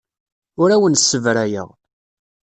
Ur 0.61 0.69
awen-ssebrayeɣ. 0.75 1.69